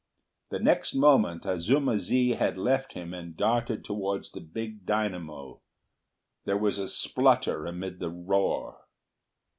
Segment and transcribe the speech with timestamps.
[0.49, 5.61] The next moment Azuma zi had left him and darted towards the big dynamo.
[6.43, 8.87] There was a splutter amid the roar.